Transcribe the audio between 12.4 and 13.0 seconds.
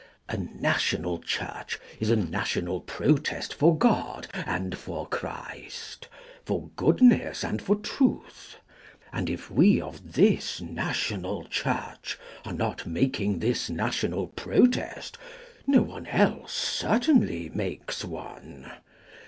are not